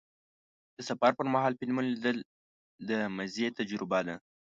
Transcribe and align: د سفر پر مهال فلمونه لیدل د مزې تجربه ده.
د 0.75 0.79
سفر 0.89 1.11
پر 1.19 1.27
مهال 1.33 1.53
فلمونه 1.59 1.87
لیدل 1.93 2.17
د 2.89 2.89
مزې 3.15 3.47
تجربه 3.57 3.99
ده. 4.07 4.15